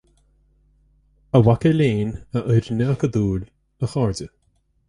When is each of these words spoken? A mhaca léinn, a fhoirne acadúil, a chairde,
A 1.35 1.39
mhaca 1.43 1.71
léinn, 1.79 2.11
a 2.37 2.41
fhoirne 2.47 2.85
acadúil, 2.95 3.43
a 3.83 3.91
chairde, 3.93 4.27